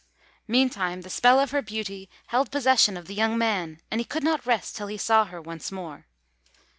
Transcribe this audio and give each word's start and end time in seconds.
Meantime, 0.47 1.01
the 1.01 1.11
spell 1.11 1.39
of 1.39 1.51
her 1.51 1.61
beauty 1.61 2.09
held 2.29 2.49
possession 2.49 2.97
of 2.97 3.05
the 3.05 3.13
young 3.13 3.37
man, 3.37 3.79
and 3.91 4.01
he 4.01 4.03
could 4.03 4.23
not 4.23 4.43
rest 4.47 4.75
till 4.75 4.87
he 4.87 4.97
saw 4.97 5.25
her 5.25 5.39
once 5.39 5.71
more. 5.71 6.07